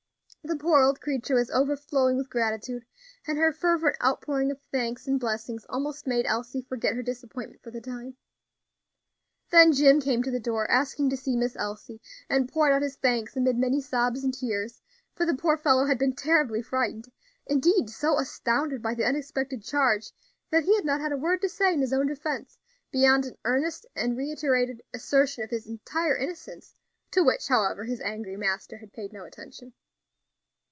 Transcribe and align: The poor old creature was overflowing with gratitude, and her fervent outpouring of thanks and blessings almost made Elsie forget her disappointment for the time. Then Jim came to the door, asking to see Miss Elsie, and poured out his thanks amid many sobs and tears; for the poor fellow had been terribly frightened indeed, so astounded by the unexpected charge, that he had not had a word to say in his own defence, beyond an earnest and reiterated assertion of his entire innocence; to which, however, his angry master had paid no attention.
The 0.43 0.55
poor 0.57 0.81
old 0.81 0.99
creature 1.01 1.35
was 1.35 1.51
overflowing 1.51 2.17
with 2.17 2.31
gratitude, 2.31 2.83
and 3.27 3.37
her 3.37 3.53
fervent 3.53 3.95
outpouring 4.03 4.49
of 4.49 4.59
thanks 4.71 5.05
and 5.07 5.19
blessings 5.19 5.67
almost 5.69 6.07
made 6.07 6.25
Elsie 6.25 6.61
forget 6.63 6.95
her 6.95 7.03
disappointment 7.03 7.61
for 7.61 7.69
the 7.69 7.79
time. 7.79 8.17
Then 9.51 9.71
Jim 9.71 10.01
came 10.01 10.23
to 10.23 10.31
the 10.31 10.39
door, 10.39 10.69
asking 10.69 11.11
to 11.11 11.17
see 11.17 11.37
Miss 11.37 11.55
Elsie, 11.55 12.01
and 12.27 12.51
poured 12.51 12.71
out 12.73 12.81
his 12.81 12.95
thanks 12.95 13.35
amid 13.37 13.55
many 13.55 13.79
sobs 13.81 14.23
and 14.23 14.33
tears; 14.33 14.81
for 15.13 15.27
the 15.27 15.35
poor 15.35 15.57
fellow 15.57 15.85
had 15.85 15.99
been 15.99 16.15
terribly 16.15 16.63
frightened 16.63 17.11
indeed, 17.45 17.91
so 17.91 18.17
astounded 18.17 18.81
by 18.81 18.95
the 18.95 19.05
unexpected 19.05 19.63
charge, 19.63 20.11
that 20.49 20.63
he 20.63 20.73
had 20.75 20.85
not 20.85 20.99
had 20.99 21.11
a 21.11 21.17
word 21.17 21.39
to 21.43 21.49
say 21.49 21.71
in 21.71 21.81
his 21.81 21.93
own 21.93 22.07
defence, 22.07 22.57
beyond 22.89 23.25
an 23.27 23.37
earnest 23.45 23.85
and 23.95 24.17
reiterated 24.17 24.81
assertion 24.91 25.43
of 25.43 25.51
his 25.51 25.67
entire 25.67 26.17
innocence; 26.17 26.73
to 27.11 27.23
which, 27.23 27.47
however, 27.47 27.83
his 27.85 28.01
angry 28.01 28.35
master 28.35 28.77
had 28.77 28.91
paid 28.91 29.13
no 29.13 29.23
attention. 29.23 29.73